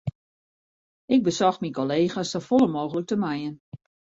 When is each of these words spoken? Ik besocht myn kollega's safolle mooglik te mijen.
Ik 1.15 1.21
besocht 1.27 1.61
myn 1.61 1.75
kollega's 1.79 2.31
safolle 2.33 2.69
mooglik 2.75 3.07
te 3.09 3.17
mijen. 3.23 3.55